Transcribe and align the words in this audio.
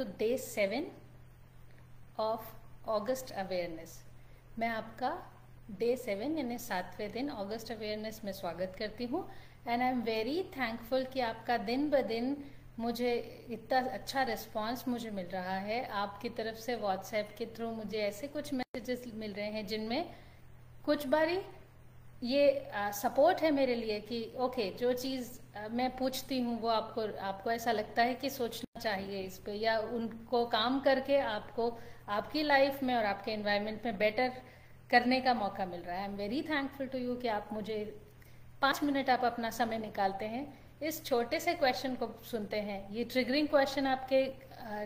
Today 0.18 0.36
seven 0.38 0.86
of 2.18 2.44
August 2.90 3.32
awareness 3.32 3.98
मैं 4.58 4.68
आपका 4.68 5.10
day 5.78 5.96
seven 5.96 6.36
यानी 6.38 6.56
सातवें 6.58 7.10
दिन 7.12 7.28
ऑगस्ट 7.30 7.72
अवेयरनेस 7.72 8.20
में 8.24 8.32
स्वागत 8.32 8.76
करती 8.78 9.04
हूँ। 9.04 9.20
And 9.68 9.82
I 9.82 9.88
am 9.88 10.00
very 10.02 10.42
thankful 10.56 11.04
कि 11.04 11.20
आपका 11.20 11.56
दिन 11.58 11.88
ब 11.90 12.00
दिन 12.06 12.36
मुझे 12.78 13.12
इतना 13.50 13.80
अच्छा 13.90 14.22
रिस्पांस 14.22 14.84
मुझे 14.88 15.10
मिल 15.10 15.26
रहा 15.26 15.58
है। 15.58 15.84
आपकी 16.04 16.28
तरफ़ 16.28 16.58
से 16.60 16.76
व्हाट्सएप 16.76 17.34
के 17.38 17.46
थ्रू 17.46 17.70
मुझे 17.70 17.98
ऐसे 17.98 18.28
कुछ 18.28 18.54
मैसेजेस 18.54 19.04
मिल 19.14 19.32
रहे 19.32 19.50
हैं 19.50 19.66
जिनमें 19.66 20.14
कुछ 20.84 21.06
बारी 21.06 21.38
ये 22.22 22.70
सपोर्ट 23.02 23.42
है 23.42 23.50
मेरे 23.50 23.74
लिए 23.74 24.00
कि 24.00 24.24
ओके 24.36 24.70
okay, 24.70 24.80
जो 24.80 24.92
चीज़ 24.92 25.38
मैं 25.70 25.96
पूछती 25.96 26.40
हूँ 26.40 26.60
वो 26.60 26.68
आपको 26.68 27.08
आपको 27.20 27.50
ऐसा 27.50 27.72
लगता 27.72 28.02
है 28.02 28.14
कि 28.14 28.30
सोचना 28.30 28.69
चाहिए 28.84 29.22
इस 29.22 29.38
पे 29.46 29.52
या 29.54 29.78
उनको 29.94 30.44
काम 30.52 30.80
करके 30.80 31.18
आपको 31.18 31.70
आपकी 32.08 32.42
लाइफ 32.42 32.82
में 32.82 32.94
और 32.94 33.04
आपके 33.04 33.32
एनवायरनमेंट 33.32 33.84
में 33.86 33.98
बेटर 33.98 34.32
करने 34.90 35.20
का 35.20 35.34
मौका 35.34 35.66
मिल 35.66 35.80
रहा 35.80 35.96
है। 35.96 36.02
I 36.02 36.08
am 36.08 36.16
very 36.16 36.42
thankful 36.42 36.86
to 36.86 36.98
you 36.98 37.14
कि 37.16 37.28
आप 37.28 37.48
मुझे 37.52 37.78
पाँच 38.62 38.82
मिनट 38.82 39.10
आप 39.10 39.24
अपना 39.24 39.50
समय 39.50 39.78
निकालते 39.78 40.24
हैं। 40.26 40.46
इस 40.82 41.04
छोटे 41.04 41.40
से 41.40 41.54
क्वेश्चन 41.54 41.94
को 41.94 42.08
सुनते 42.30 42.60
हैं। 42.60 42.80
ये 42.92 43.04
ट्रिगरिंग 43.04 43.48
क्वेश्चन 43.48 43.86
आपके 43.86 44.22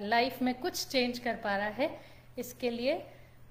लाइफ 0.09 0.43
में 0.43 0.55
कुछ 0.61 0.87
चेंज 0.87 1.19
कर 1.19 1.37
पा 1.45 1.57
रहा 1.57 1.69
है। 1.79 1.91
इसके 2.39 2.71
लिए 2.71 3.03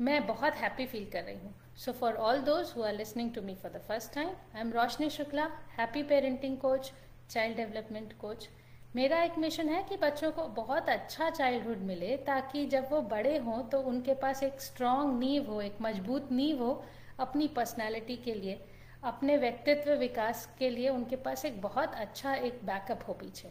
मैं 0.02 0.26
बहुत 0.28 0.56
हैप्पी 0.58 0.86
फील 0.86 1.10
कर 1.14 1.24
रही 1.24 1.36
हूँ। 1.36 1.54
So 1.78 1.92
for 1.92 2.14
all 2.14 2.42
those 2.46 2.76
who 2.76 2.84
are 2.84 2.96
listening 2.96 3.30
to 3.36 3.42
me 3.46 3.56
for 3.62 3.70
the 3.76 3.82
first 3.88 4.14
time, 4.16 4.34
I 4.56 4.62
am 4.64 4.72
Roshni 4.74 5.10
Shukla, 5.16 5.46
happy 5.78 6.04
parenting 6.12 6.58
coach, 6.62 6.92
child 7.30 7.56
development 7.58 8.14
coach. 8.24 8.48
मेरा 8.96 9.24
एक 9.24 9.38
मिशन 9.38 9.70
है 9.70 9.84
कि 9.84 9.98
बच्चों 9.98 10.32
को 10.32 10.44
बहुत 10.48 10.90
अच्छा 10.90 11.30
चाइल्डहुड 11.30 11.78
मिले 11.78 12.18
ताकि 12.18 12.66
जब 12.66 12.88
वो 12.92 13.02
बड़े 13.02 13.38
हों 13.38 13.64
तो 13.64 13.80
उनके 13.82 14.14
पास 14.14 14.44
एक 14.44 14.62
स्ट्रांग 14.62 15.20
नींव 15.20 15.52
हो 15.52 15.62
एक 15.62 15.78
मज़बूत 15.82 16.32
नींव 16.32 16.64
हो 16.64 16.84
अपनी 17.20 17.48
पर्सनालिटी 17.48 18.16
के 18.16 18.34
लिए 18.34 18.60
अपने 19.04 19.38
व्यक्तित्व 19.38 19.92
विकास 19.92 20.48
के 20.60 20.70
लिए 20.70 20.90
उनके 20.90 21.16
पास 21.16 21.46
एक 21.46 21.62
बहुत 21.62 21.94
अच्छा 21.94 22.34
एक 22.34 22.60
बैकअप 22.66 23.00
हो 23.08 23.14
पीछे। 23.14 23.50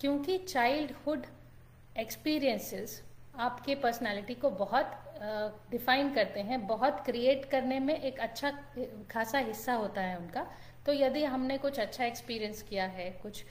क्योंकि 0.00 0.38
चाइल्डहुड 0.38 1.22
एक्सपीरियंसेस 1.98 3.02
आपके 3.38 3.74
पर्सनालिटी 3.74 4.34
को 4.34 4.50
बहुत 4.50 4.90
डिफाइन 5.70 6.08
uh, 6.08 6.14
करते 6.14 6.40
हैं 6.40 6.66
बहुत 6.66 7.02
क्रिएट 7.04 7.44
करने 7.44 7.78
में 7.80 8.00
एक 8.00 8.20
अच्छा 8.20 8.50
खासा 9.10 9.38
हिस्सा 9.38 9.74
होता 9.74 10.00
है 10.00 10.18
उनका। 10.18 10.46
तो 10.86 10.92
यदि 10.92 11.24
हमने 11.24 11.58
कुछ 11.58 11.80
अच्छा 11.80 12.04
एक्सपीरियंस 12.04 12.62
किया 12.62 12.84
है 12.84 13.10
कुछ 13.22 13.44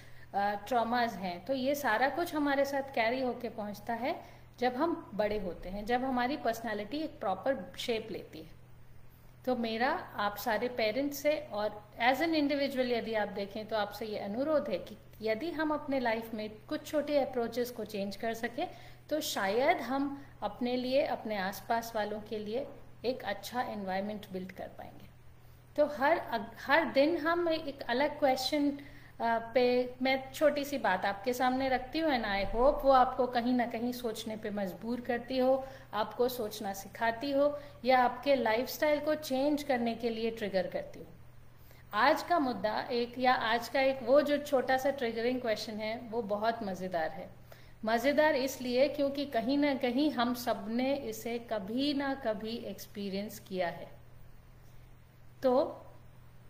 ट्रॉमाज 0.67 1.13
हैं। 1.15 1.45
तो 1.45 1.53
ये 1.53 1.75
सारा 1.75 2.09
कुछ 2.09 2.33
हमारे 2.35 2.65
साथ 2.65 2.93
कैरी 2.95 3.21
होके 3.21 3.49
पहुँचता 3.51 3.93
है 3.93 4.15
जब 4.59 4.75
हम 4.75 4.95
बड़े 5.15 5.37
होते 5.39 5.69
हैं, 5.69 5.85
जब 5.85 6.03
हमारी 6.03 6.37
पर्सनालिटी 6.37 6.97
एक 6.97 7.19
प्रॉपर 7.19 7.71
शेप 7.77 8.07
लेती 8.11 8.39
है। 8.39 8.55
तो 9.45 9.55
मेरा, 9.55 9.89
आप 10.15 10.37
सारे 10.37 10.67
पेरेंट्स 10.67 11.17
से 11.17 11.35
और 11.53 11.81
एज 12.01 12.21
एन 12.21 12.35
इंडिविजुअल 12.35 12.91
यदि 12.91 13.13
आप 13.13 13.27
देखें 13.29 13.65
तो 13.67 13.75
आपसे 13.75 14.05
ये 14.05 14.17
अनुरोध 14.19 14.69
है 14.69 14.77
कि 14.79 14.97
यदि 15.21 15.51
हम 15.51 15.71
अपने 15.73 15.99
लाइफ 15.99 16.33
में 16.33 16.49
कुछ 16.69 16.85
छोटे 16.85 17.19
अप्रोचेस 17.19 17.71
को 17.71 17.85
चेंज 17.85 18.15
कर 18.15 18.33
सके 18.33 18.65
तो 19.09 19.19
शायद 19.21 19.81
हम 19.81 20.25
अपने 20.43 20.75
लिए, 20.75 21.05
अपने 21.05 21.37
आसपास 21.37 21.91
वालों 21.95 22.19
के 22.19 22.39
लिए 22.39 22.65
एक 23.05 23.23
अच्छा 23.25 23.61
एनवायरनमेंट 23.61 24.25
बिल्ड 24.33 24.51
कर 24.51 24.69
पाएँगे। 24.77 25.05
तो 25.75 25.85
हर 25.97 26.21
हर 26.59 26.85
दिन 26.91 27.17
हम 27.17 27.49
एक 27.49 27.81
अलग 27.89 28.19
क्वेश्चन 28.19 28.71
पे 29.19 29.95
मैं 30.01 30.31
छोटी 30.33 30.63
सी 30.65 30.77
बात 30.77 31.05
आपके 31.05 31.33
सामने 31.33 31.69
रखती 31.69 31.99
हूँ 31.99 32.11
एंड 32.11 32.25
आई 32.25 32.43
होप 32.45 32.81
वो 32.83 32.91
आपको 32.91 33.25
कहीं 33.27 33.53
ना 33.53 33.65
कहीं 33.65 33.91
सोचने 33.93 34.35
पे 34.35 34.49
मजबूर 34.49 35.01
करती 35.01 35.37
हो, 35.37 35.65
आपको 35.93 36.27
सोचना 36.29 36.73
सिखाती 36.73 37.31
हो, 37.31 37.57
या 37.85 37.99
आपके 37.99 38.35
लाइफस्टाइल 38.35 38.99
को 38.99 39.15
चेंज 39.15 39.63
करने 39.63 39.95
के 39.95 40.09
लिए 40.09 40.31
ट्रिगर 40.31 40.67
करती 40.67 40.99
हो। 40.99 41.05
आज 41.93 42.23
का 42.23 42.39
मुद्दा 42.39 42.79
एक, 42.91 43.17
या 43.19 43.33
आज 43.33 43.69
का 43.69 43.81
एक 43.81 43.99
वो 44.03 44.21
जो 44.21 44.37
छोटा 44.37 44.77
सा 44.77 44.89
ट्रिगरिंग 44.91 45.41
क्वेश्चन 45.41 45.73
है, 45.73 45.99
वो 46.11 46.21
बहुत 46.21 46.63
मज़ेदार 46.63 47.09
है। 47.09 47.29
मज़ेदार 47.85 48.35
इसलिए 48.35 48.87
क्योंकि 48.87 49.25
कहीं 49.25 49.57
ना 49.57 49.73
कहीं 49.73 50.09
हम 50.11 50.33
सबने 50.35 50.93
इसे 50.95 51.37
कभी 51.51 51.93
ना 51.93 52.13
कभी 52.25 52.55
एक्सपीरियंस 52.67 53.39
किया 53.39 53.67
है। 53.67 53.91
तो 55.43 55.53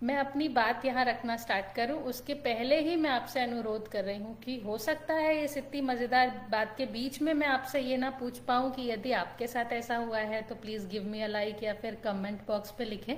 मैं 0.01 0.15
अपनी 0.17 0.47
बात 0.49 0.83
यहाँ 0.85 1.03
रखना 1.05 1.35
स्टार्ट 1.37 1.73
करूँ। 1.75 1.97
उसके 2.01 2.33
पहले 2.41 2.79
ही 2.81 2.95
मैं 2.95 3.09
आपसे 3.09 3.39
अनुरोध 3.39 3.87
कर 3.87 4.03
रही 4.03 4.17
हूँ 4.17 4.35
कि 4.39 4.59
हो 4.65 4.77
सकता 4.77 5.13
है 5.13 5.43
इस 5.43 5.57
इतनी 5.57 5.81
मज़ेदार 5.81 6.29
बात 6.51 6.75
के 6.77 6.85
बीच 6.87 7.21
में 7.21 7.33
मैं 7.33 7.47
आपसे 7.47 7.79
ये 7.79 7.97
ना 7.97 8.09
पूछ 8.19 8.37
पाऊँ 8.47 8.71
कि 8.71 8.89
यदि 8.89 9.11
आपके 9.13 9.47
साथ 9.47 9.73
ऐसा 9.73 9.97
हुआ 9.97 10.19
है 10.19 10.41
तो 10.41 10.55
please 10.55 10.87
give 10.87 11.03
me 11.03 11.21
a 11.21 11.27
like 11.27 11.63
या 11.63 11.73
फिर 11.73 11.97
कमेंट 12.03 12.45
बॉक्स 12.47 12.71
पे 12.77 12.85
लिखें। 12.85 13.15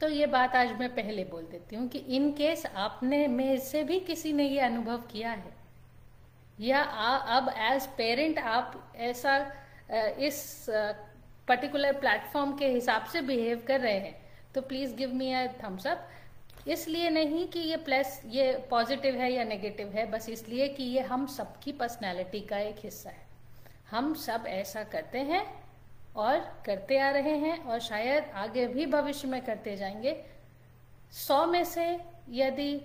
तो 0.00 0.08
ये 0.08 0.26
बात 0.28 0.56
आज 0.56 0.72
मैं 0.80 0.94
पहले 0.94 1.24
बोल 1.24 1.42
देती 1.42 1.76
हूँ 1.76 1.88
कि 1.88 1.98
इन 1.98 2.30
केस 2.32 2.66
आपने 2.66 3.26
में 3.28 3.58
से 3.60 3.82
भी 3.84 4.00
किसी 4.02 4.32
ने 4.32 4.48
ये 4.48 4.60
अनुभव 4.60 5.02
किया 5.12 5.30
है 5.30 5.56
या 6.58 6.80
आ, 6.80 7.16
अब 7.16 7.48
एज 7.48 7.86
पेरेंट 7.96 8.38
आप 8.38 8.92
ऐसा 8.96 9.38
इस 10.20 10.66
पर्टिकुलर 11.48 11.98
प्लेटफॉर्म 12.00 12.56
के 12.58 12.68
हिसाब 12.68 13.04
से 13.12 13.20
बिहेव 13.22 13.62
कर 13.68 13.80
रहे 13.80 13.98
हैं 13.98 14.27
तो 14.54 14.60
please 14.62 14.94
give 14.96 15.12
me 15.14 15.32
a 15.32 15.46
thumbs 15.62 15.86
up 15.86 16.08
इसलिए 16.68 17.10
नहीं 17.10 17.46
कि 17.48 17.58
ये 17.60 17.76
प्लस 17.78 18.20
ये 18.26 18.52
पॉजिटिव 18.70 19.14
है 19.14 19.30
या 19.32 19.44
नेगेटिव 19.44 19.88
है, 19.88 20.04
बस 20.06 20.28
इसलिए 20.28 20.68
कि 20.68 20.84
ये 20.84 21.00
हम 21.02 21.26
सबकी 21.28 21.72
पर्सनैलिटी 21.72 22.40
का 22.40 22.58
एक 22.58 22.76
हिस्सा 22.78 23.10
है। 23.10 23.26
हम 23.90 24.12
सब 24.16 24.44
ऐसा 24.48 24.82
करते 24.84 25.18
हैं 25.22 25.42
और 26.16 26.38
करते 26.66 26.98
आ 26.98 27.10
रहे 27.10 27.36
हैं 27.38 27.58
और 27.62 27.78
शायद 27.80 28.30
आगे 28.36 28.66
भी 28.68 28.86
भविष्य 28.88 29.28
में 29.28 29.40
करते 29.44 29.76
जाएँगे। 29.76 30.16
सौ 31.12 31.44
में 31.46 31.64
से 31.64 31.86
यदि 32.30 32.80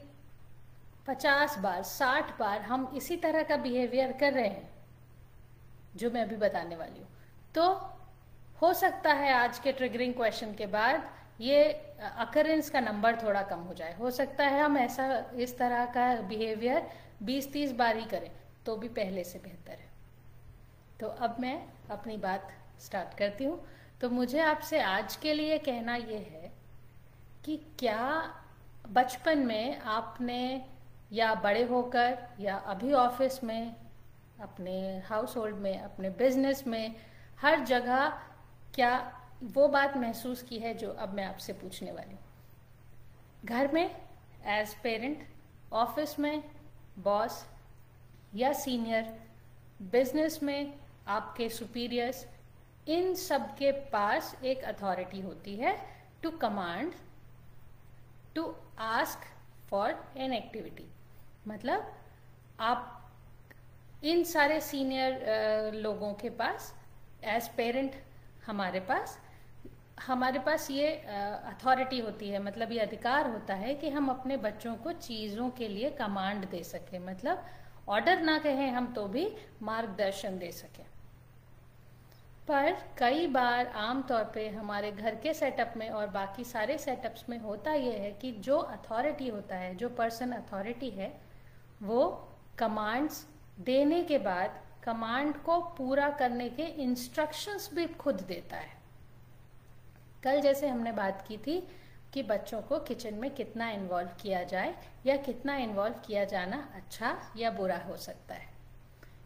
पचास 1.08 1.58
बार, 1.58 1.82
साठ 1.84 2.38
बार 2.40 2.62
हम 2.62 2.92
इसी 2.96 3.18
तरह 3.18 3.44
का 3.44 3.58
बिहेवियर 3.58 4.12
कर 4.20 4.34
रहे 4.34 4.48
हैं, 4.48 4.70
जो 5.96 6.12
मैं 6.12 6.22
अभी 6.22 6.36
बताने 6.38 6.76
वाली 6.76 7.00
हूँ 7.00 7.08
तो 7.56 7.68
हो 8.62 8.74
सकता 8.76 9.14
है 9.14 9.34
आज 9.34 9.60
के 9.60 9.72
ट्रिगरिंग 9.72 10.14
क्वेश्चन 10.14 10.54
के 10.54 10.66
बाद 10.68 11.10
ये 11.40 11.64
अकरेंस 12.20 12.70
का 12.70 12.80
नंबर 12.80 13.16
थोड़ा 13.16 13.42
कम 13.42 13.60
हो 13.60 13.74
जाए। 13.74 13.96
हो 13.96 14.12
सकता 14.12 14.46
है 14.46 14.62
हम 14.62 14.78
ऐसा, 14.78 15.06
इस 15.36 15.58
तरह 15.58 15.86
का 15.86 16.16
बिहेवियर 16.22 16.90
20-30 17.24 17.72
बार 17.72 17.98
ही 17.98 18.06
करें 18.06 18.32
तो 18.66 18.76
भी 18.76 18.88
पहले 18.90 19.24
से 19.24 19.40
बेहतर 19.40 19.72
है। 19.72 19.92
तो 21.00 21.08
अब 21.08 21.36
मैं 21.40 21.62
अपनी 21.92 22.18
बात 22.18 22.52
स्टार्ट 22.82 23.18
करती 23.18 23.44
हूँ। 23.44 23.60
तो 24.02 24.10
मुझे 24.10 24.40
आपसे 24.40 24.82
आज 24.82 25.16
के 25.16 25.34
लिए 25.34 25.58
कहना 25.58 25.96
ये 25.96 26.18
है 26.18 26.52
कि 27.46 27.58
क्या 27.80 28.24
बचपन 28.90 29.40
में 29.40 29.80
आपने 29.80 30.66
या 31.12 31.34
बड़े 31.36 31.64
होकर 31.64 32.18
या 32.40 32.56
अभी 32.56 32.92
ऑफ़िस 32.94 33.44
में, 33.44 33.76
अपने 34.42 35.02
हाउस 35.06 35.36
होल्ड 35.38 35.56
में, 35.56 35.80
अपने 35.80 36.10
बिज़नेस 36.10 36.66
में, 36.68 36.96
हर 37.42 37.60
जगह 37.66 38.08
क्या 38.76 38.96
वो 39.44 39.68
बात 39.68 39.96
महसूस 39.98 40.42
की 40.42 40.58
है 40.60 40.74
जो 40.74 40.90
अब 40.90 41.14
मैं 41.14 41.24
आपसे 41.26 41.54
पूछने 41.54 41.92
वाली 41.92 42.14
हूँ। 42.14 42.22
घर 43.46 43.72
में 43.74 43.84
एज 44.46 44.76
पेरेंट 44.84 45.26
ऑफ़िस 45.74 46.20
में 46.20 46.44
बॉस 47.00 47.44
या 48.36 48.52
सीनियर 48.54 49.14
बिज़नेस 49.82 50.42
में 50.44 50.74
आपके 51.08 51.50
सुपीरियर्स 51.50 52.26
इन 52.88 53.14
सब 53.16 53.48
के 53.58 53.72
पास 53.90 54.36
एक 54.44 54.64
अथॉरिटी 54.64 55.22
होती 55.22 55.56
है 55.56 55.76
to 56.24 56.32
command 56.32 56.94
to 58.36 58.46
ask 58.80 59.28
for 59.70 59.96
an 60.18 60.34
activity 60.34 60.88
मतलब 61.48 61.94
आप 62.60 63.00
इन 64.04 64.24
सारे 64.24 64.62
सीनियर 64.62 65.74
लोगों 65.76 66.14
के 66.14 66.30
पास 66.30 66.74
एज 67.24 67.50
पेरेंट 67.50 68.02
हमारे 68.46 68.80
पास 68.80 69.20
हमारे 70.06 70.40
पास 70.40 70.70
ये 70.72 70.88
अथॉरिटी 71.48 72.00
होती 72.00 72.30
है 72.30 72.42
मतलब 72.44 72.72
ये 72.72 72.80
अधिकार 72.80 73.30
होता 73.30 73.54
है 73.56 73.76
कि 73.76 73.90
हम 73.90 74.10
अपने 74.10 74.38
बच्चों 74.38 74.76
को 74.76 74.92
चीज़ों 74.92 75.50
के 75.50 75.68
लिए 75.68 75.90
कमांड 75.90 76.50
दे 76.50 76.64
सकें। 76.64 76.98
मतलब 77.00 77.46
ऑर्डर 77.90 78.22
ना 78.22 78.38
कहें 78.40 78.70
हम 78.72 78.94
तो 78.94 79.06
भी 79.08 79.28
मार्गदर्शन 79.62 80.38
दे 80.40 80.52
सकें। 80.52 80.86
पर 82.48 82.76
कई 82.98 83.28
बार 83.28 83.68
आमतौर 83.78 84.24
पे 84.34 84.48
हमारे 84.50 84.92
घर 84.92 85.16
के 85.16 85.34
सेटअप 85.34 85.74
में 85.78 85.90
और 85.90 86.08
बाकी 86.10 86.44
सारे 86.44 86.78
सेटअप्स 86.78 87.30
में 87.30 87.38
होता 87.40 87.74
यह 87.74 88.02
है 88.02 88.12
कि 88.12 88.32
जो 88.40 88.58
अथॉरिटी 88.58 89.28
होता 89.30 89.56
है, 89.56 89.76
जो 89.76 89.90
पर्सन 89.90 90.32
अथॉरिटी 90.32 90.90
है, 90.90 91.12
वो 91.84 92.30
कमांड्स 92.60 93.26
देने 93.60 94.04
के 94.04 94.18
बाद 94.20 94.62
कमांड 94.84 95.36
को 95.38 95.60
पूरा 95.78 96.10
करने 96.10 96.50
के 96.50 96.64
इंस्ट्रक्शंस 96.84 97.70
भी 97.74 97.86
खुद 97.96 98.22
देता 98.28 98.58
है। 98.58 98.73
कल 100.24 100.42
जैसे 100.42 100.68
हमने 100.68 100.92
बात 100.92 101.26
की 101.28 101.38
थी 101.38 101.60
कि 102.14 102.24
बच्चों 102.24 102.62
को 102.62 102.80
किचन 102.80 103.14
में 103.14 103.30
कितना 103.36 103.70
इन्वॉल्व 103.70 104.10
किया 104.22 104.44
जाए 104.44 104.74
या 105.06 105.16
कितना 105.18 105.56
इन्वॉल्व 105.58 105.96
किया 106.06 106.24
जाना 106.26 106.58
अच्छा 106.76 107.18
या 107.38 107.52
बुरा 107.52 107.78
हो 107.78 107.98
सकता 107.98 108.36
है। 108.36 108.48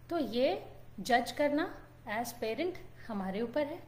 तो 0.09 0.17
ये 0.17 0.63
जज 0.99 1.31
करना 1.31 1.69
एज 2.09 2.31
पेरेंट 2.33 2.77
हमारे 3.07 3.41
ऊपर 3.41 3.65
है। 3.65 3.79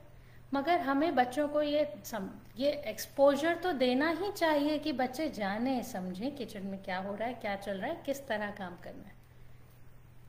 मगर 0.53 0.79
हमें 0.79 1.15
बच्चों 1.15 1.47
को 1.47 1.61
ये 1.61 1.85
सम, 2.05 2.29
ये 2.57 2.71
एक्सपोजर 2.87 3.55
तो 3.55 3.71
देना 3.73 4.09
ही 4.11 4.31
चाहिए 4.31 4.77
कि 4.77 4.91
बच्चे 4.93 5.27
जाने, 5.29 5.81
समझें 5.83 6.35
किचन 6.35 6.65
में 6.65 6.81
क्या 6.83 6.97
हो 6.97 7.15
रहा 7.15 7.27
है, 7.27 7.33
क्या 7.33 7.55
चल 7.55 7.77
रहा 7.77 7.89
है, 7.89 8.01
किस 8.05 8.27
तरह 8.27 8.51
काम 8.51 8.77
करना 8.83 9.07
है। 9.07 9.17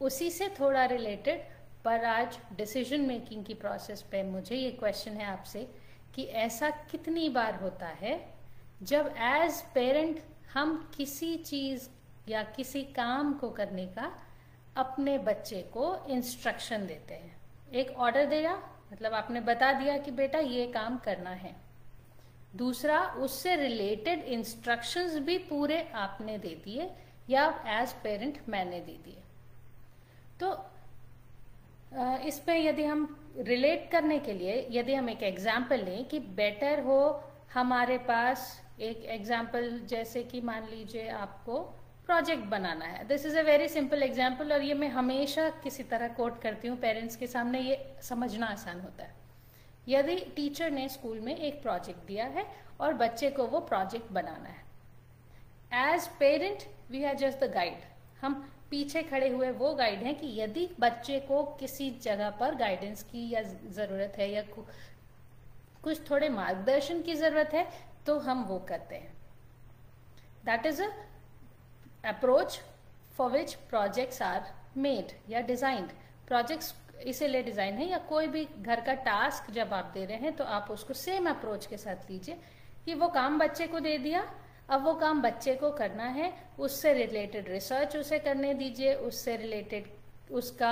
उसी 0.01 0.31
से 0.31 0.49
थोड़ा 0.61 0.85
रिलेटेड 0.85 1.43
पर 1.85 2.05
आज 2.05 2.39
डिसीज़न 2.57 3.01
मेकिंग 3.01 3.45
की 3.45 3.55
प्रोसेस 3.55 4.03
पे 4.03 4.23
मुझे 4.23 4.57
ये 4.57 4.71
क्वेश्चन 4.71 5.13
है 5.13 5.27
आपसे 5.27 5.67
कि 6.15 6.25
ऐसा 6.25 6.71
कितनी 6.71 7.29
बार 7.29 7.55
होता 7.55 7.87
है 7.87 8.35
जब 8.83 9.15
एज 9.19 9.63
पेरेंट 9.75 10.23
हम 10.53 10.91
किसी 10.97 11.37
चीज़ 11.37 11.89
या 12.29 12.43
किसी 12.43 12.83
काम 12.83 13.33
को 13.33 13.51
करने 13.51 13.87
का 13.87 14.13
अपने 14.77 15.19
बच्चे 15.19 15.63
को 15.63 16.07
इंस्ट्रक्शन 16.07 16.87
देते 16.87 17.15
हैं। 17.15 17.37
एक 17.73 17.91
ऑर्डर 17.91 18.27
दिया 18.27 18.55
मतलब 18.93 19.15
आपने 19.15 19.41
बता 19.41 19.73
दिया 19.73 19.99
कि 19.99 20.11
बेटा 20.11 20.39
ये 20.39 20.67
काम 20.67 20.97
करना 20.99 21.31
है। 21.31 21.55
दूसरा, 22.57 23.01
उससे 23.07 23.57
रिलेटेड 23.57 24.23
इंस्ट्रक्शंस 24.23 25.17
भी 25.17 25.39
पूरे 25.39 25.81
आपने 25.95 26.39
दे 26.39 26.55
दिए 26.65 26.91
या 27.31 27.65
एज 27.67 27.93
पेरेंट 27.93 28.39
मैंने 28.49 28.81
दे 28.81 28.93
दिए। 28.93 29.23
तो 30.41 30.70
इसमें 31.93 32.57
यदि 32.57 32.85
हम 32.85 33.09
रिलेट 33.39 33.91
करने 33.93 34.19
के 34.19 34.33
लिए, 34.33 34.67
यदि 34.71 34.95
हम 34.95 35.09
एक 35.11 35.23
एग्ज़ाम्पल 35.23 35.85
लें 35.85 36.05
कि 36.09 36.19
बेटर 36.37 36.81
हो 36.85 37.01
हमारे 37.55 37.99
पास 38.09 38.63
एक 38.81 39.05
एग्ज़ाम्पल 39.11 39.81
जैसे 39.89 40.23
कि 40.25 40.41
मान 40.41 40.69
लीजिए 40.71 41.09
आपको 41.11 41.59
प्रोजेक्ट 42.07 42.45
बनाना 42.47 42.85
है। 42.85 43.07
This 43.07 43.27
is 43.27 43.37
a 43.39 43.43
very 43.43 43.69
simple 43.69 44.03
example 44.03 44.53
और 44.53 44.63
ये 44.63 44.75
मैं 44.75 44.89
हमेशा 44.91 45.49
किसी 45.65 45.83
तरह 45.85 46.09
कोट 46.15 46.41
करती 46.43 46.69
हूँ 46.69 46.79
पेरेंट्स 46.81 47.17
के 47.17 47.27
सामने 47.27 47.61
ये 47.61 47.77
समझना 48.03 48.47
आसान 48.49 48.81
होता 48.81 49.05
है। 49.05 49.15
यदि 49.89 50.17
टीचर 50.37 50.71
ने 50.71 50.89
स्कूल 50.89 51.21
में 51.21 51.37
एक 51.37 51.63
प्रोजेक्ट 51.63 52.07
दिया 52.07 52.27
है 52.29 52.47
और 52.81 52.95
बच्चे 52.95 53.31
को 53.31 53.47
वो 53.47 53.61
प्रोजेक्ट 53.69 54.13
बनाना 54.13 54.49
है। 54.49 55.93
As 55.93 56.09
parent 56.21 56.63
we 56.91 57.05
are 57.05 57.15
just 57.17 57.45
the 57.45 57.51
guide 57.55 57.83
हम 58.21 58.45
पीछे 58.71 59.03
खड़े 59.03 59.29
हुए 59.29 59.51
वो 59.53 59.73
गाइड 59.75 60.03
हैं 60.03 60.15
कि 60.19 60.29
यदि 60.41 60.69
बच्चे 60.81 61.19
को 61.21 61.43
किसी 61.61 61.91
जगह 62.03 62.31
पर 62.41 62.55
गाइडेंस 62.57 63.03
की 63.03 63.29
या 63.31 63.43
ज़रूरत 63.43 64.15
है 64.19 64.31
या 64.31 64.43
कुछ 65.83 66.11
थोड़े 66.11 66.29
मार्गदर्शन 66.29 67.03
की 67.03 67.15
ज़रूरत 67.15 67.55
है 67.55 67.67
तो 68.07 68.19
हम 68.19 68.45
वो 68.45 68.59
करते 68.69 68.95
हैं। 68.95 69.13
That 70.45 70.67
is 70.67 70.83
approach 72.05 72.61
for 73.17 73.31
which 73.31 73.55
projects 73.71 74.23
are 74.23 74.53
made 74.79 75.13
या 75.31 75.41
डिजाइंड 75.47 75.91
प्रोजेक्ट्स 76.29 76.75
इसीलिए 77.07 77.43
डिज़ाइन 77.43 77.75
है 77.75 77.89
या 77.89 77.99
कोई 78.09 78.27
भी 78.27 78.47
घर 78.59 78.81
का 78.81 78.95
टास्क 79.05 79.51
जब 79.53 79.73
आप 79.75 79.91
दे 79.95 80.05
रहे 80.05 80.17
हैं 80.19 80.35
तो 80.37 80.45
आप 80.47 80.71
उसको 80.71 80.95
सेम 80.95 81.29
अप्रोच 81.31 81.67
के 81.67 81.77
साथ 81.77 82.11
लीजिए 82.11 82.37
कि 82.85 82.95
वो 82.95 83.09
काम 83.11 83.39
बच्चे 83.39 83.67
को 83.67 83.81
दे 83.81 83.97
दिया 83.99 84.23
अब 84.71 84.85
वो 84.85 84.95
काम 84.95 85.23
बच्चे 85.23 85.55
को 85.55 85.71
करना 85.71 86.05
है 86.05 86.33
उससे 86.59 86.93
रिलेटेड 86.93 87.49
रिसर्च 87.49 87.97
उसे 87.97 88.19
करने 88.19 88.53
दीजिए 88.55 88.95
उससे 88.95 89.37
रिलेटेड 89.37 89.91
उसका 90.31 90.71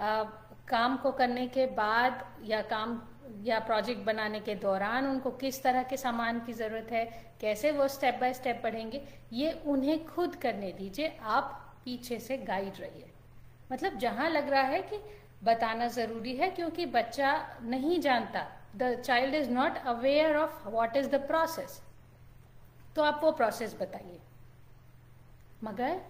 आ, 0.00 0.22
काम 0.68 0.96
को 0.96 1.10
करने 1.12 1.46
के 1.46 1.66
बाद 1.66 2.24
या 2.44 2.60
काम 2.62 3.00
या 3.44 3.58
प्रोजेक्ट 3.58 4.00
बनाने 4.04 4.40
के 4.40 4.54
दौरान 4.54 5.06
उनको 5.06 5.30
किस 5.30 5.62
तरह 5.62 5.82
के 5.82 5.96
सामान 5.96 6.40
की 6.40 6.52
ज़रूरत 6.52 6.88
है 6.92 7.04
कैसे 7.40 7.70
वो 7.70 7.88
स्टेप 7.88 8.18
बाय 8.20 8.32
स्टेप 8.34 8.60
पढ़ेंगे 8.62 9.02
ये 9.32 9.52
उन्हें 9.66 10.06
खुद 10.06 10.36
करने 10.36 10.72
दीजिए 10.72 11.16
आप 11.20 11.60
पीछे 11.84 12.18
से 12.18 12.36
गाइड 12.38 12.80
रहिए। 12.80 13.10
मतलब 13.72 13.98
जहाँ 13.98 14.30
लग 14.30 14.48
रहा 14.48 14.62
है 14.62 14.80
कि 14.82 14.98
बताना 15.44 15.88
ज़रूरी 15.88 16.36
है 16.36 16.50
क्योंकि 16.50 16.86
बच्चा 16.86 17.32
नहीं 17.62 18.00
जानता 18.00 18.46
the 18.76 18.94
child 19.00 19.34
is 19.34 19.50
not 19.50 19.76
aware 19.86 20.36
of 20.36 20.68
what 20.68 20.96
is 20.96 21.08
the 21.08 21.20
process 21.26 21.80
तो 22.96 23.02
आप 23.02 23.20
वो 23.24 23.30
प्रोसेस 23.32 23.76
बताइए। 23.80 24.20
मगर 25.64 26.00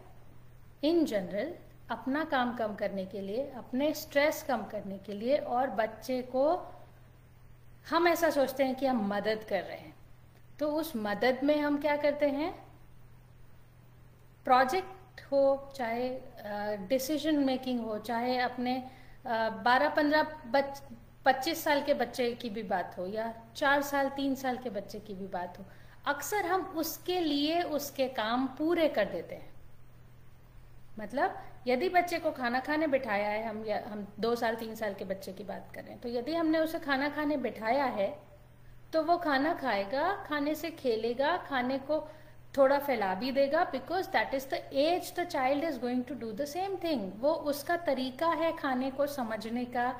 इन 0.84 1.04
जनरल 1.04 1.52
अपना 1.90 2.24
काम 2.24 2.54
कम 2.56 2.74
करने 2.74 3.04
के 3.06 3.20
लिए, 3.20 3.50
अपने 3.50 3.92
स्ट्रेस 3.94 4.42
कम 4.42 4.62
करने 4.64 4.98
के 4.98 5.12
लिए 5.12 5.36
और 5.36 5.70
बच्चे 5.72 6.20
को 6.34 6.44
हम 7.90 8.08
ऐसा 8.08 8.30
सोचते 8.30 8.64
हैं 8.64 8.74
कि 8.74 8.86
हम 8.86 9.06
मदद 9.08 9.44
कर 9.48 9.62
रहे 9.62 9.76
हैं। 9.76 9.94
तो 10.58 10.70
उस 10.70 10.92
मदद 10.96 11.40
में 11.44 11.58
हम 11.60 11.80
क्या 11.80 11.96
करते 11.96 12.28
हैं? 12.28 12.52
प्रोजेक्ट 14.46 15.20
हो, 15.22 15.72
चाहे 15.76 16.08
डिसीज़न 16.88 17.38
मेकिंग 17.44 17.80
हो, 17.80 17.98
चाहे 17.98 18.38
अपने 18.38 18.82
बारह 19.26 19.88
पंद्रह 19.88 20.22
पच्चीस 21.26 21.62
साल 21.64 21.82
के 21.82 21.94
बच्चे 21.94 22.30
की 22.32 22.50
भी 22.50 22.62
बात 22.64 22.94
हो 22.98 23.06
या 23.06 23.32
चार 23.56 23.82
साल, 23.82 24.08
तीन 24.08 24.34
साल 24.34 24.58
के 24.58 24.70
बच्चे 24.70 25.00
की 25.00 25.14
भी 25.14 25.26
बात 25.28 25.58
हो 25.58 25.64
अक्सर 26.06 26.46
हम 26.46 26.62
उसके 26.76 27.18
लिए, 27.20 27.60
उसके 27.62 28.06
काम 28.10 28.46
पूरे 28.58 28.88
कर 28.88 29.04
देते 29.06 29.34
हैं। 29.34 29.52
मतलब 30.98 31.36
यदि 31.66 31.88
बच्चे 31.88 32.18
को 32.18 32.30
खाना 32.30 32.58
खाने 32.60 32.86
बिठाया 32.86 33.28
है, 33.28 33.46
हम 33.46 33.64
या, 33.66 33.80
हम 33.86 34.06
दो 34.20 34.34
साल, 34.36 34.54
तीन 34.56 34.74
साल 34.74 34.94
के 34.94 35.04
बच्चे 35.04 35.32
की 35.32 35.44
बात 35.44 35.70
करें 35.74 35.98
तो 36.00 36.08
यदि 36.08 36.34
हमने 36.34 36.58
उसे 36.58 36.78
खाना 36.80 37.08
खाने 37.10 37.36
बिठाया 37.38 37.84
है 37.84 38.12
तो 38.92 39.02
वो 39.02 39.16
खाना 39.18 39.54
खाएगा, 39.54 40.12
खाने 40.26 40.54
से 40.54 40.70
खेलेगा, 40.72 41.36
खाने 41.48 41.78
को 41.80 41.98
थोड़ा 42.56 42.78
फैला 42.78 43.14
भी 43.14 43.30
देगा 43.32 43.64
because 43.64 44.08
that 44.08 44.34
is 44.34 44.46
the 44.48 44.60
age 44.72 45.12
the 45.18 45.24
child 45.26 45.64
is 45.64 45.78
going 45.80 46.04
to 46.04 46.14
do 46.14 46.30
the 46.32 46.44
same 46.46 46.76
thing 46.84 47.10
वो 47.20 47.32
उसका 47.52 47.76
तरीका 47.86 48.28
है 48.32 48.52
खाने 48.56 48.90
को 48.90 49.06
समझने 49.08 49.64
का, 49.66 49.94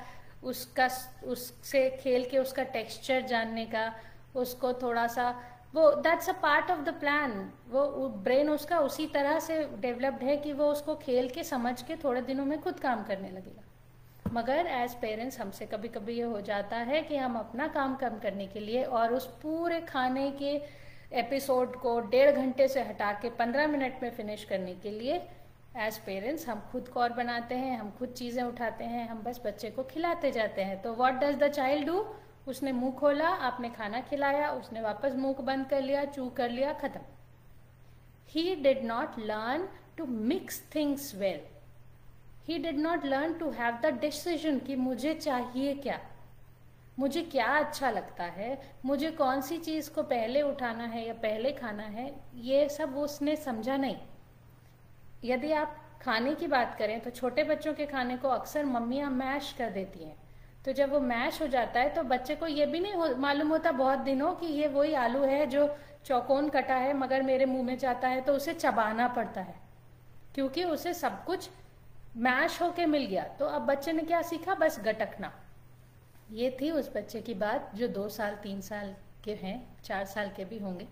उसका, 0.45 0.89
उससे 1.25 1.89
खेल 2.03 2.29
के 2.31 2.39
उसका 2.39 2.63
टेक्सचर 2.77 3.27
जानने 3.27 3.65
का, 3.67 3.93
उसको 4.37 4.73
थोड़ा 4.73 5.07
सा 5.07 5.35
वो 5.75 5.91
that's 5.93 6.29
a 6.31 6.33
part 6.43 6.71
of 6.71 6.81
the 6.81 6.95
plan 6.95 7.33
वो 7.71 8.09
ब्रेन 8.25 8.51
उसका 8.51 8.79
उसी 8.81 9.07
तरह 9.15 9.39
से 9.41 9.63
डेवलप्ड 9.81 10.23
है 10.23 10.37
कि 10.37 10.53
वो 10.53 10.71
उसको 10.73 10.95
खेल 10.97 11.29
के, 11.29 11.45
समझ 11.45 11.83
के 11.83 11.97
थोड़े 11.97 12.21
दिनों 12.23 12.45
में 12.45 12.61
खुद 12.61 12.81
काम 12.81 13.03
करने 13.05 13.31
लगेगा। 13.31 14.31
मगर 14.33 14.67
एज 14.67 14.95
पेरेंट्स 14.95 15.41
हमसे 15.41 15.67
कभी 15.67 15.89
कभी 15.89 16.15
ये 16.15 16.23
हो 16.25 16.41
जाता 16.43 16.77
है 16.89 17.03
कि 17.03 17.17
हम 17.17 17.37
अपना 17.39 17.67
काम 17.69 17.95
कम 17.97 18.19
करने 18.19 18.47
के 18.47 18.61
लिए 18.61 18.85
और 18.85 19.13
उस 19.15 19.27
पूरे 19.43 19.81
खाने 19.83 20.31
के 20.33 20.53
एपिसोड 21.19 21.77
को 21.81 21.99
डेढ़ 22.01 22.31
घंटे 22.31 22.69
से 22.69 22.83
हटा 22.83 23.13
के 23.13 23.31
पंद्रह 23.37 23.67
मिनट 23.67 24.03
में 24.03 24.11
फिनिश 24.11 24.45
करने 24.45 24.75
के 24.75 24.91
लिए 24.91 25.21
एज 25.79 25.99
पेरेंट्स 25.99 26.49
हम 26.49 26.61
खुद 26.73 26.89
कौर 26.89 27.13
बनाते 27.13 27.55
हैं, 27.55 27.79
हम 27.79 27.91
खुद 27.91 28.09
चीज़ें 28.09 28.43
उठाते 28.43 28.85
हैं, 28.85 29.09
हम 29.09 29.23
बस 29.23 29.41
बच्चे 29.47 29.71
को 29.71 29.83
खिलाते 29.85 30.31
जाते 30.33 30.63
हैं। 30.63 30.81
तो 30.83 30.93
what 30.95 31.15
does 31.15 31.37
the 31.39 31.49
child 31.51 31.87
do 31.87 32.05
उसने 32.47 32.73
मुँह 32.73 32.93
खोला, 32.93 33.29
आपने 33.29 33.71
खाना 33.71 34.01
खिलाया, 34.01 34.51
उसने 34.51 34.81
वापस 34.81 35.15
मुँह 35.15 35.43
बंद 35.43 35.67
कर 35.67 35.83
लिया, 35.83 36.05
चू 36.05 36.29
कर 36.29 36.51
लिया, 36.51 36.73
खत्म। 36.73 37.01
He 38.29 38.55
did 38.55 38.85
not 38.85 39.19
learn 39.19 39.69
to 39.97 40.07
mix 40.07 40.63
things 40.75 41.15
well 41.15 41.41
he 42.49 42.59
did 42.59 42.79
not 42.79 43.05
learn 43.05 43.35
to 43.35 43.51
have 43.51 43.79
the 43.83 43.87
decision 44.01 44.59
कि 44.59 44.77
मुझे 44.77 45.15
चाहिए 45.15 45.75
क्या? 45.75 46.01
मुझे 46.99 47.23
क्या 47.23 47.47
अच्छा 47.47 47.91
लगता 47.91 48.25
है? 48.25 48.77
मुझे 48.85 49.11
कौन 49.11 49.41
सी 49.41 49.59
चीज़ 49.59 49.91
को 49.91 50.03
पहले 50.03 50.43
उठाना 50.43 50.85
है 50.85 51.07
या 51.07 51.15
पहले 51.15 51.53
खाना 51.53 51.83
है? 51.83 52.15
ये 52.35 52.69
सब 52.69 52.97
उसने 52.97 53.37
समझा 53.37 53.77
नहीं। 53.77 53.97
यदि 55.25 55.53
आप 55.53 55.81
खाने 56.03 56.35
की 56.35 56.47
बात 56.47 56.75
करें 56.75 57.01
तो 57.01 57.11
छोटे 57.11 57.45
बच्चों 57.45 57.75
के 57.75 57.87
खाने 57.87 58.17
को 58.17 58.29
अक्सर 58.29 58.65
मम्मियाँ 58.65 59.11
मैश 59.11 59.53
कर 59.53 59.71
देती 59.71 60.05
हैं। 60.05 60.17
तो 60.65 60.73
जब 60.73 60.93
वो 60.93 61.01
मैश 61.01 61.41
हो 61.43 61.47
जाता 61.47 61.81
है 61.81 61.89
तो 61.95 62.03
बच्चे 62.03 62.35
को 62.35 62.47
ये 62.47 62.67
भी 62.67 62.81
नहीं 62.81 62.93
हो, 62.93 63.15
मालूम 63.17 63.49
होता 63.49 63.73
बहुत 63.73 63.99
दिनों 63.99 64.35
कि 64.35 64.47
ये 64.47 64.69
वही 64.69 64.95
आलू 64.95 65.23
है 65.23 65.47
जो 65.47 65.77
चौकोन 66.05 66.49
कटा 66.49 66.75
है 66.75 66.93
मगर 66.95 67.23
मेरे 67.23 67.47
मुँह 67.47 67.63
में 67.63 67.77
जाता 67.79 68.09
है 68.09 68.21
तो 68.21 68.33
उसे 68.33 68.55
चबाना 68.55 69.09
पड़ता 69.09 69.41
है। 69.41 69.55
क्योंकि 70.35 70.65
उसे 70.65 70.95
सब 70.95 71.25
कुछ 71.25 71.49
मैश 72.17 72.61
होके 72.63 72.87
मिल 72.87 73.05
गया। 73.07 73.25
तो 73.39 73.47
अब 73.47 73.63
बच्चे 73.63 73.93
ने 73.93 74.03
क्या 74.03 74.23
सीखा? 74.23 74.55
बस 74.55 74.79
गटकना। 74.85 75.33
ये 76.31 76.57
थी 76.61 76.71
उस 76.71 76.91
बच्चे 76.97 77.21
की 77.21 77.35
बात 77.35 77.71
जो 77.75 77.89
दो 77.89 78.09
साल 78.09 78.35
तीन 78.35 78.61
साल 78.61 78.95
के 79.25 79.35
हैं 79.35 79.83
चार 79.85 80.05
साल 80.05 80.31
के 80.37 80.45
भी 80.45 80.59
होंगे। 80.59 80.87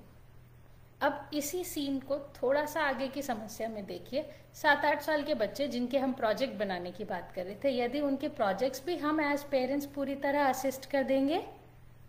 अब 1.02 1.30
इसी 1.34 1.62
सीन 1.64 1.98
को 2.00 2.18
थोड़ा 2.34 2.64
सा 2.66 2.80
आगे 2.80 3.06
की 3.08 3.22
समस्या 3.22 3.68
में 3.68 3.84
देखिए। 3.86 4.24
सात 4.54 4.84
आठ 4.84 5.00
साल 5.02 5.22
के 5.22 5.34
बच्चे 5.34 5.66
जिनके 5.68 5.98
हम 5.98 6.12
प्रोजेक्ट 6.12 6.58
बनाने 6.58 6.90
की 6.90 7.04
बात 7.04 7.32
कर 7.34 7.44
रहे 7.44 7.54
थे, 7.64 7.70
यदि 7.70 8.00
उनके 8.00 8.28
प्रोजेक्ट्स 8.30 8.84
भी 8.86 8.96
हम 8.96 9.20
एज 9.20 9.44
पेरेंट्स 9.44 9.86
पूरी 9.86 10.14
तरह 10.16 10.48
असिस्ट 10.48 10.90
कर 10.90 11.02
देंगे 11.02 11.38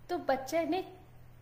तो 0.09 0.17
बच्चे 0.19 0.63
ने 0.65 0.81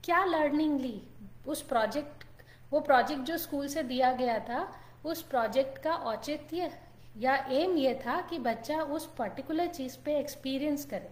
क्या 0.03 0.23
लर्निंग 0.25 0.79
ली? 0.79 1.01
उस 1.47 1.61
प्रोजेक्ट 1.61 2.23
वो 2.71 2.79
प्रोजेक्ट 2.81 3.21
जो 3.21 3.37
स्कूल 3.37 3.67
से 3.67 3.83
दिया 3.83 4.11
गया 4.13 4.37
था, 4.39 4.67
उस 5.05 5.21
प्रोजेक्ट 5.21 5.77
का 5.77 5.93
औचित्य 5.93 6.71
या 7.17 7.35
एम 7.51 7.75
ये 7.77 7.93
था 8.05 8.19
कि 8.21 8.39
बच्चा 8.39 8.81
उस 8.81 9.05
पर्टिकुलर 9.17 9.67
चीज़ 9.69 9.97
पे 10.05 10.17
एक्सपीरियंस 10.19 10.85
करे। 10.85 11.09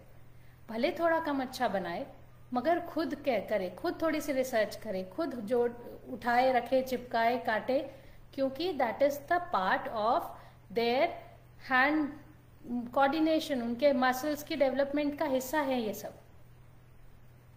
भले 0.69 0.91
थोड़ा 0.91 1.19
कम 1.19 1.41
अच्छा 1.41 1.67
बनाए 1.67 2.05
मगर 2.53 2.79
खुद 2.85 3.15
क्या 3.15 3.39
करे? 3.49 3.69
खुद 3.71 4.01
थोड़ी 4.01 4.21
सी 4.21 4.31
रिसर्च 4.33 4.75
करे, 4.75 5.03
खुद 5.13 5.35
जो 5.45 5.63
उठाए, 6.09 6.51
रखे, 6.53 6.81
चिपकाए, 6.83 7.37
काटे, 7.45 7.79
क्योंकि 8.33 8.71
that 8.73 9.01
is 9.01 9.19
the 9.31 9.41
part 9.53 9.87
of 9.87 10.31
their 10.73 11.09
hand 11.69 12.07
coordination 12.93 13.61
उनके 13.61 13.91
मसल्स 13.95 14.43
की 14.43 14.55
डेवलपमेंट 14.55 15.17
का 15.19 15.25
हिस्सा 15.25 15.59
है 15.61 15.81
ये 15.81 15.93
सब। 15.93 16.13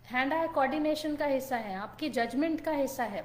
हैंड 0.06 0.32
आई 0.32 0.48
कोऑर्डिनेशन 0.48 1.16
का 1.16 1.26
हिस्सा 1.26 1.56
है, 1.56 1.74
आपकी 1.76 2.08
जजमेंट 2.10 2.60
का 2.60 2.72
हिस्सा 2.72 3.04
है 3.04 3.24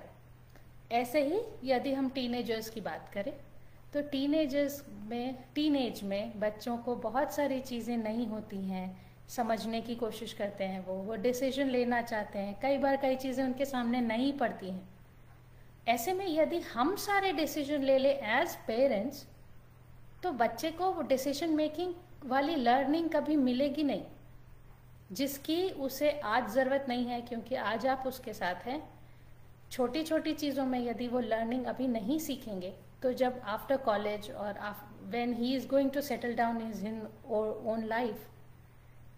ऐसे 0.92 1.22
ही 1.24 1.42
यदि 1.64 1.94
हम 1.94 2.10
टीनेजर्स 2.10 2.70
की 2.70 2.82
बात 2.82 3.10
करें 3.14 3.34
तो 3.94 4.02
टीनेजर्स 4.10 4.84
में 5.10 5.36
टीनेज 5.56 6.04
में 6.04 6.40
बच्चों 6.40 6.78
को 6.78 6.96
बहुत 6.98 7.34
सारी 7.34 7.60
चीज़ें 7.62 7.96
नहीं 7.98 8.28
होती 8.28 8.58
हैं। 8.64 8.88
समझने 9.28 9.82
की 9.82 9.96
कोशिश 9.96 10.34
करते 10.34 10.64
हैं 10.64 10.86
वो 10.86 10.94
वो 11.04 11.16
डिसीज़न 11.18 11.70
लेना 11.70 12.02
चाहते 12.02 12.40
हैं। 12.40 12.58
कई 12.62 12.78
बार 12.78 12.98
कई 12.98 13.16
चीज़ें 13.16 13.44
उनके 13.46 13.66
सामने 13.66 14.02
नहीं 14.02 14.32
पड़ती 14.38 14.70
हैं। 14.70 14.88
ऐसे 15.88 16.14
में 16.14 16.28
यदि 16.30 16.60
हम 16.74 16.96
सारे 16.98 17.32
डिसीज़न 17.34 17.84
ले 17.84 17.98
ले 18.00 18.12
एज 18.34 18.56
पेरेंट्स 18.68 19.26
तो 20.24 20.32
बच्चे 20.34 20.72
को 20.72 20.92
वो 20.92 21.02
डिसीज़न 21.04 21.56
मेकिंग 21.56 21.94
वाली 22.26 22.56
लर्निंग 22.56 23.10
कभी 23.10 23.36
मिलेगी 23.38 23.84
नहीं। 23.84 24.04
जिसकी 25.12 25.70
उसे 25.70 26.10
आज 26.12 26.50
ज़रूरत 26.52 26.86
नहीं 26.90 27.06
है, 27.06 27.22
क्योंकि 27.22 27.56
आज 27.56 27.86
आप 27.88 28.04
उसके 28.08 28.34
साथ 28.34 28.66
हैं। 28.68 28.82
छोटी 29.72 30.04
छोटी 30.04 30.34
चीज़ों 30.36 30.66
में 30.66 30.80
यदि 30.80 31.08
वो 31.08 31.20
लर्निंग 31.22 31.66
अभी 31.66 31.88
नहीं 31.90 32.18
सीखेंगे 32.20 32.74
तो 33.02 33.12
जब 33.14 33.42
आफ्टर 33.46 33.78
कॉलेज 33.86 34.30
और 34.32 34.60
when 35.04 35.34
he 35.34 35.56
is 35.56 35.68
going 35.68 35.92
to 35.92 36.02
settle 36.02 36.34
down 36.36 36.62
is 36.70 36.86
in 36.88 37.02
own 37.30 37.86
life 37.86 38.28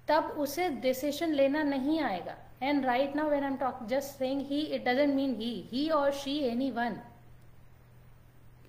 तब 0.09 0.35
उसे 0.39 0.69
डिसीज़न 0.81 1.33
लेना 1.33 1.63
नहीं 1.63 1.99
आएगा। 2.01 2.35
And 2.63 2.85
right 2.85 3.15
now 3.15 3.29
when 3.29 3.43
I 3.43 3.49
am 3.49 3.57
talk 3.57 3.85
just 3.89 4.17
saying 4.17 4.41
he 4.47 4.61
it 4.61 4.87
doesn't 4.87 5.13
mean 5.15 5.35
he 5.35 5.51
he 5.71 5.87
और 5.91 6.11
शी 6.13 6.37
एनी 6.45 6.71
वन 6.71 6.99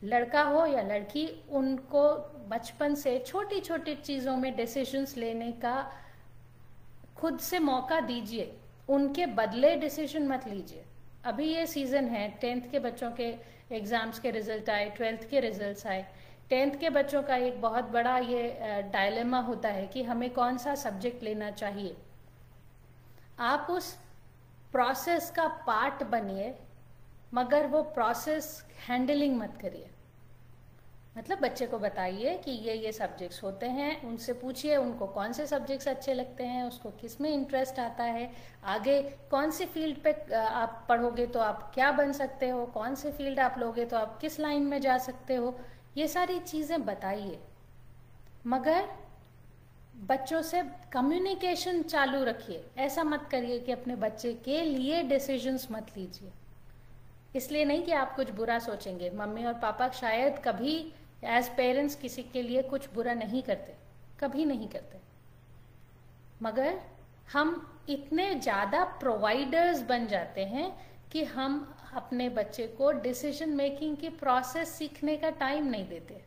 लड़का 0.05 0.43
हो 0.43 0.65
या 0.67 0.83
लड़की, 0.83 1.27
उनको 1.51 2.03
बचपन 2.51 2.95
से 2.95 3.19
छोटी 3.27 3.61
छोटी 3.61 3.95
चीज़ों 3.97 4.37
में 4.37 4.55
डिसीजंस 4.57 5.17
लेने 5.17 5.51
का 5.63 5.75
खुद 7.17 7.39
से 7.41 7.59
मौका 7.59 8.01
दीजिए। 8.03 8.53
उनके 8.89 9.27
बदले 9.35 9.75
डिसीज़न 9.77 10.27
मत 10.29 10.47
लीजिए। 10.49 10.85
अभी 11.25 11.45
ये 11.47 11.67
सीज़न 11.67 12.09
है 12.09 12.29
टेंथ 12.41 12.71
के 12.71 12.79
बच्चों 12.79 13.11
के 13.11 13.35
एग्ज़ाम्स 13.73 14.19
के 14.19 14.31
रिज़ल्ट 14.31 14.71
आए 14.71 14.89
ट्वेल्थ 14.91 15.29
के 15.31 15.41
रिजल्ट्स 15.41 15.87
आए। 15.87 16.07
टेंथ 16.51 16.73
के 16.77 16.91
बच्चों 16.91 17.23
का 17.23 17.37
एक 17.37 17.61
बहुत 17.63 17.91
बड़ा 17.91 18.17
ये 18.19 18.43
डायलेमा 18.93 19.41
होता 19.41 19.69
है 19.69 19.87
कि 19.87 20.03
हमें 20.03 20.29
कौन 20.31 20.57
सा 20.59 20.75
सब्जेक्ट 20.77 21.23
लेना 21.23 21.51
चाहिए। 21.53 21.97
आप 23.41 23.67
उस 23.71 23.93
प्रोसेस 24.73 25.31
का 25.31 25.47
पार्ट 25.67 26.03
बनिए, 26.07 26.55
मगर 27.35 27.67
वो 27.67 27.83
प्रोसेस 27.95 28.65
हैंडलिंग 28.89 29.37
मत 29.39 29.59
करिए। 29.63 29.87
मतलब 31.17 31.39
बच्चे 31.39 31.67
को 31.67 31.79
बताइए 31.79 32.37
कि 32.45 32.51
ये 32.51 32.75
ये 32.75 32.93
सब्जेक्ट्स 32.93 33.43
होते 33.43 33.67
हैं, 33.69 34.03
उनसे 34.03 34.33
पूछिए, 34.33 34.77
उनको 34.77 35.07
कौन 35.09 35.33
से 35.33 35.47
सब्जेक्ट्स 35.47 35.89
अच्छे 35.89 36.15
लगते 36.15 36.45
हैं, 36.45 36.63
उसको 36.65 36.91
किसमें 37.01 37.31
इंटरेस्ट 37.31 37.79
आता 37.79 38.05
है, 38.05 38.31
आगे 38.65 39.01
कौन 39.31 39.51
सी 39.51 39.65
फ़ील्ड 39.67 39.99
पे 40.05 40.13
आप 40.37 40.85
पढ़ोगे 40.89 41.27
तो 41.27 41.41
आप 41.41 41.71
क्या 41.75 41.91
बन 41.93 42.13
सकते 42.13 42.49
हो, 42.49 42.65
कौन 42.67 42.95
से 42.95 43.13
फ़ील्ड 43.13 43.41
आप 43.41 43.59
लोगे 43.59 43.85
तो 43.85 43.97
आप 43.97 44.19
किस 44.21 44.41
लाइन 44.41 44.63
में 44.63 44.81
जा 44.81 44.99
सकते 45.01 45.35
हो। 45.35 45.59
ये 45.97 46.09
सारी 46.09 46.39
चीज़ें 46.41 46.85
बताइए। 46.85 47.39
मगर 48.47 48.89
बच्चों 50.09 50.41
से 50.43 50.63
कम्युनिकेशन 50.93 51.83
चालू 51.83 52.23
रखिए। 52.25 52.65
ऐसा 52.79 53.05
मत 53.05 53.29
करिए 53.31 53.59
कि 53.59 53.73
अपने 53.73 53.97
बच्चे 53.97 54.33
के 54.45 54.63
लिए 54.63 55.03
डिसीजंस 55.03 55.67
मत 55.71 55.87
लीजिए। 55.97 56.31
इसलिए 57.37 57.65
नहीं 57.65 57.83
कि 57.83 57.93
आप 57.93 58.15
कुछ 58.17 58.31
बुरा 58.31 58.59
सोचेंगे। 58.59 59.11
मम्मी 59.11 59.45
और 59.45 59.55
पापा 59.55 59.89
शायद 59.91 60.39
कभी 60.45 60.77
एज 61.27 61.49
पेरेंट्स 61.57 61.95
किसी 61.95 62.23
के 62.23 62.43
लिए 62.43 62.63
कुछ 62.63 62.89
बुरा 62.95 63.15
नहीं 63.15 63.43
करते। 63.43 63.75
कभी 64.21 64.45
नहीं 64.45 64.69
करते। 64.69 64.99
मगर 66.43 66.81
हम 67.33 67.67
इतने 67.89 68.35
ज़्यादा 68.35 68.85
प्रोवाइडर्स 69.01 69.83
बन 69.83 70.07
जाते 70.07 70.45
हैं 70.45 70.71
कि 71.13 71.25
हम 71.25 71.61
अपने 71.95 72.29
बच्चे 72.29 72.67
को 72.67 72.91
डिसीज़न 72.93 73.51
मेकिंग 73.51 73.97
की 73.97 74.09
प्रोसेस 74.09 74.69
सीखने 74.69 75.17
का 75.17 75.31
टाइम 75.31 75.67
नहीं 75.67 75.87
देते। 75.89 76.21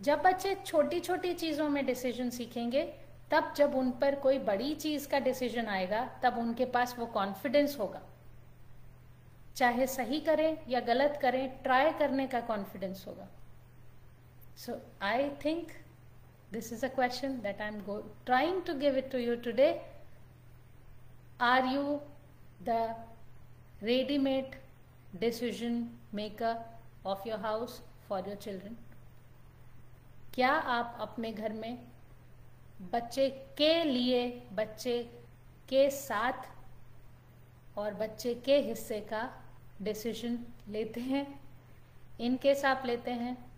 जब 0.00 0.22
बच्चे 0.22 0.54
छोटी 0.66 1.00
छोटी 1.00 1.32
चीज़ों 1.34 1.68
में 1.68 1.84
डिसीज़न 1.86 2.30
सीखेंगे, 2.30 2.82
तब 3.30 3.52
जब 3.56 3.74
उन 3.74 3.90
पर 3.90 4.14
कोई 4.14 4.38
बड़ी 4.38 4.74
चीज़ 4.74 5.08
का 5.08 5.18
डिसीज़न 5.18 5.66
आएगा, 5.66 6.04
तब 6.22 6.38
उनके 6.38 6.64
पास 6.66 6.94
वो 6.98 7.06
कॉन्फिडेंस 7.06 7.78
होगा। 7.78 8.02
चाहे 9.56 9.86
सही 9.86 10.20
करें 10.20 10.56
या 10.68 10.80
गलत 10.80 11.18
करें 11.22 11.62
ट्राई 11.62 11.92
करने 11.92 12.26
का 12.26 12.40
कॉन्फिडेंस 12.40 13.04
होगा। 13.08 13.28
So 14.56 14.80
I 15.02 15.28
think 15.44 15.72
this 16.52 16.72
is 16.72 16.84
a 16.86 16.88
question 16.88 17.40
that 17.40 17.60
I 17.60 17.68
am 17.68 17.80
trying 18.26 18.62
to 18.62 18.74
give 18.74 18.96
it 18.98 19.10
to 19.12 19.18
you 19.18 19.36
today 19.36 19.68
are 21.40 21.66
you 21.66 22.00
readymade 23.82 24.56
decision 25.20 25.98
maker 26.14 26.78
of 27.06 27.28
your 27.28 27.40
house 27.40 27.82
for 28.08 28.26
your 28.26 28.36
children 28.36 28.76
क्या 30.34 30.50
आप 30.50 30.96
अपने 31.00 31.32
घर 31.32 31.52
में 31.52 31.86
बच्चे 32.92 33.30
के 33.30 33.84
लिए, 33.84 34.48
बच्चे 34.52 35.02
के 35.68 35.90
साथ 35.90 36.32
और 37.78 37.94
बच्चे 37.94 38.34
के 38.34 38.56
हिस्से 38.56 39.00
का 39.00 39.44
डिसीज़न 39.82 40.46
लेते 40.68 41.00
हैं? 41.00 41.40
इन 42.20 42.36
केस 42.36 42.64
आप 42.64 42.82
लेते 42.86 43.10
हैं। 43.10 43.50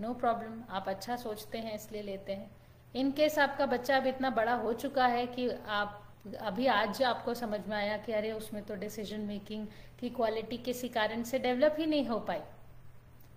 नो 0.00 0.08
no 0.08 0.20
प्रॉब्लम 0.20 0.62
आप 0.70 0.88
अच्छा 0.88 1.16
सोचते 1.16 1.58
हैं, 1.58 1.74
इसलिए 1.74 2.02
लेते 2.02 2.32
हैं। 2.32 2.50
इन 2.96 3.12
केस 3.12 3.38
आपका 3.38 3.66
बच्चा 3.66 3.96
अब 3.96 4.06
इतना 4.06 4.30
बड़ा 4.30 4.54
हो 4.54 4.72
चुका 4.72 5.06
है 5.06 5.26
कि 5.26 5.50
आप 5.50 6.05
अभी 6.34 6.66
आज 6.66 7.02
आपको 7.02 7.32
समझ 7.34 7.60
में 7.68 7.76
आया 7.76 7.96
कि 7.96 8.12
अरे 8.12 8.30
उसमें 8.32 8.62
तो 8.64 8.74
डिसीज़न 8.74 9.20
मेकिंग 9.20 9.66
की 10.00 10.08
क्वालिटी 10.10 10.56
किसी 10.58 10.88
कारण 10.88 11.22
से 11.22 11.38
डेवलप 11.38 11.76
ही 11.78 11.86
नहीं 11.86 12.06
हो 12.06 12.18
पाई। 12.20 12.40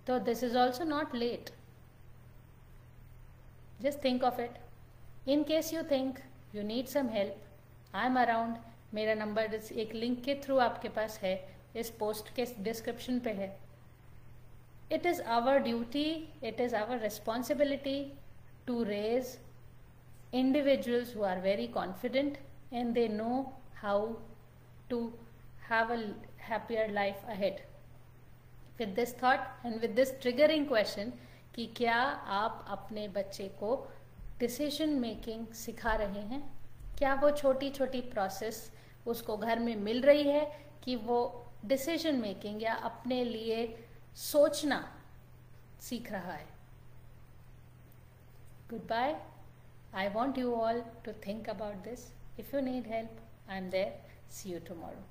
तो 0.06 0.18
this 0.18 0.42
is 0.44 0.56
also 0.58 0.84
not 0.84 1.14
late 1.14 1.50
just 3.80 4.04
think 4.04 4.24
of 4.24 4.40
it 4.40 5.28
in 5.28 5.42
case 5.42 5.72
you 5.74 5.82
think 5.90 6.18
you 6.54 6.62
need 6.62 6.86
some 6.86 7.08
help 7.08 7.96
I 7.96 8.06
am 8.06 8.20
around 8.20 8.56
मेरा 8.94 9.14
नंबर 9.14 9.54
एक 9.54 9.94
लिंक 9.94 10.22
के 10.24 10.34
थ्रू 10.44 10.58
आपके 10.58 10.88
पास 10.88 11.18
है। 11.22 11.34
इस 11.76 11.90
पोस्ट 11.90 12.34
के 12.34 12.46
डिस्क्रिप्शन 12.58 13.18
पे 13.20 13.30
है। 13.30 13.56
It 14.92 15.06
is 15.06 15.22
our 15.22 15.58
duty 15.58 16.10
it 16.44 16.60
is 16.60 16.76
our 16.76 16.98
responsibility 16.98 18.02
to 18.66 18.82
raise 18.82 19.38
individuals 20.34 21.08
who 21.12 21.22
are 21.28 21.38
very 21.44 21.64
confident 21.76 22.36
and 22.72 22.94
they 22.94 23.08
know 23.08 23.52
how 23.82 24.16
to 24.90 25.12
have 25.70 25.90
a 25.90 26.14
happier 26.36 26.88
life 26.88 27.24
ahead. 27.28 27.62
With 28.78 28.94
this 28.94 29.12
thought 29.12 29.40
and 29.64 29.80
with 29.80 29.96
this 29.96 30.12
triggering 30.24 30.68
question, 30.68 31.10
कि 31.54 31.66
क्या 31.66 31.96
आप 32.34 32.64
अपने 32.68 33.08
बच्चे 33.08 33.48
को 33.48 33.92
decision 34.38 34.88
making 34.88 35.46
सिखा 35.46 35.92
रहे 35.92 36.20
हैं? 36.20 36.52
क्या 36.98 37.14
वो 37.14 37.30
छोटी 37.30 37.70
छोटी 37.70 38.00
प्रोसेस 38.00 38.72
उसको 39.06 39.36
घर 39.36 39.58
में 39.58 39.76
मिल 39.76 40.02
रही 40.02 40.22
है 40.22 40.66
कि 40.84 40.96
वो 40.96 41.46
डिसीज़न 41.64 42.14
मेकिंग 42.14 42.62
या 42.62 42.74
अपने 42.74 43.24
लिए 43.24 43.88
सोचना 44.16 45.02
सीख 45.80 46.12
रहा 46.12 46.32
है? 46.32 46.46
Goodbye 48.88 49.22
I 49.94 50.08
want 50.08 50.38
you 50.38 50.54
all 50.54 50.80
to 50.80 51.12
think 51.26 51.48
about 51.48 51.76
If 52.40 52.54
you 52.54 52.62
need 52.62 52.86
help, 52.86 53.18
I 53.46 53.58
am 53.58 53.68
there. 53.68 53.92
See 54.30 54.48
you 54.48 54.60
tomorrow. 54.60 55.02